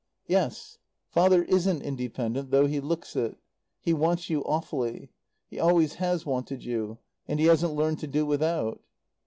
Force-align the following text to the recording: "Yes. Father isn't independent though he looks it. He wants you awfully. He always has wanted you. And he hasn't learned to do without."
"Yes. 0.25 0.79
Father 1.11 1.43
isn't 1.43 1.83
independent 1.83 2.49
though 2.49 2.65
he 2.65 2.79
looks 2.79 3.15
it. 3.15 3.37
He 3.79 3.93
wants 3.93 4.31
you 4.31 4.41
awfully. 4.45 5.11
He 5.47 5.59
always 5.59 5.93
has 6.01 6.25
wanted 6.25 6.63
you. 6.63 6.97
And 7.27 7.39
he 7.39 7.45
hasn't 7.45 7.75
learned 7.75 7.99
to 7.99 8.07
do 8.07 8.25
without." 8.25 8.81